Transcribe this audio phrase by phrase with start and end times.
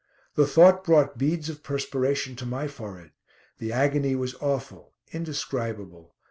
[0.33, 3.11] The thought brought beads of perspiration to my forehead.
[3.59, 6.15] The agony was awful; indescribable.